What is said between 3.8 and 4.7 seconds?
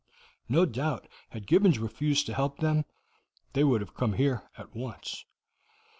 have come here